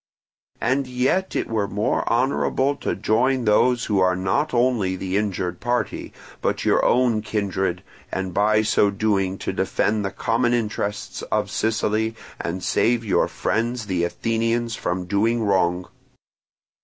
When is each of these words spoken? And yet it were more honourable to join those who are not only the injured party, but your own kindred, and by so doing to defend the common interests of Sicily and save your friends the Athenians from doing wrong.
And 0.59 0.87
yet 0.87 1.35
it 1.35 1.47
were 1.47 1.67
more 1.67 2.11
honourable 2.11 2.75
to 2.77 2.95
join 2.95 3.45
those 3.45 3.85
who 3.85 3.99
are 3.99 4.15
not 4.15 4.51
only 4.51 4.95
the 4.95 5.15
injured 5.15 5.59
party, 5.59 6.11
but 6.41 6.65
your 6.65 6.83
own 6.83 7.21
kindred, 7.21 7.83
and 8.11 8.33
by 8.33 8.63
so 8.63 8.89
doing 8.89 9.37
to 9.37 9.53
defend 9.53 10.03
the 10.03 10.09
common 10.09 10.55
interests 10.55 11.21
of 11.31 11.51
Sicily 11.51 12.15
and 12.39 12.63
save 12.63 13.05
your 13.05 13.27
friends 13.27 13.85
the 13.85 14.03
Athenians 14.03 14.75
from 14.75 15.05
doing 15.05 15.43
wrong. 15.43 15.87